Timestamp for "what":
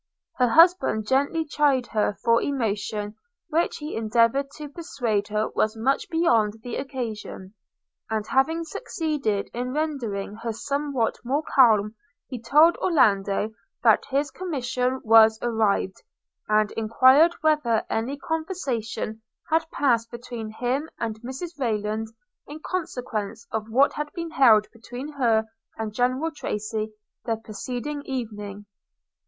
23.69-23.93